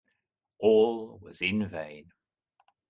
[0.57, 2.11] All was in vain.